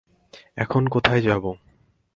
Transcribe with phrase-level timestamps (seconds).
[0.57, 1.51] এখন কোথায় যাবো?